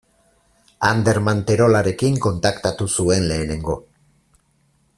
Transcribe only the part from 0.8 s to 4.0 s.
Ander Manterolarekin kontaktatu zuen lehenengo.